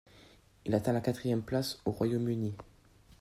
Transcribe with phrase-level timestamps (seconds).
[0.65, 2.55] Il atteint la quatrième place au Royaume-Uni.